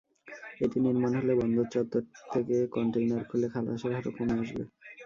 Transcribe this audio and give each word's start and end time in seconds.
এটি 0.61 0.77
নির্মাণ 0.85 1.11
হলে 1.19 1.33
বন্দর 1.39 1.65
চত্বর 1.73 2.03
থেকে 2.33 2.55
কনটেইনার 2.73 3.23
খুলে 3.29 3.47
খালাসের 3.53 3.91
হারও 3.95 4.11
কমে 4.17 4.35
আসবে। 4.41 4.63